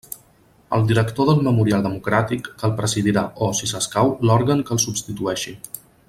El 0.77 0.85
director 0.91 1.27
del 1.29 1.43
Memorial 1.47 1.83
Democràtic, 1.87 2.49
que 2.61 2.67
el 2.69 2.73
presidirà, 2.81 3.27
o, 3.49 3.53
si 3.59 3.69
s'escau, 3.75 4.13
l'òrgan 4.29 4.69
que 4.71 4.77
el 4.79 4.83
substitueixi. 4.89 5.55